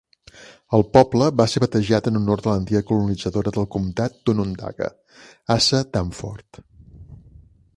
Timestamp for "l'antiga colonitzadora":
2.51-3.53